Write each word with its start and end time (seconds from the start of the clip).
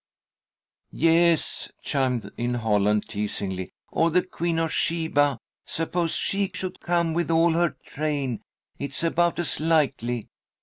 "Yes," 0.89 1.69
chimed 1.83 2.31
in 2.35 2.55
Holland, 2.55 3.07
teasingly, 3.07 3.71
"or 3.91 4.09
the 4.09 4.23
Queen 4.23 4.57
of 4.57 4.73
Sheba? 4.73 5.37
Suppose 5.67 6.13
she 6.15 6.49
should 6.55 6.79
come 6.79 7.13
with 7.13 7.29
all 7.29 7.51
her 7.53 7.77
train. 7.85 8.41
It's 8.79 9.03
about 9.03 9.37
as 9.37 9.59
likely. 9.59 10.29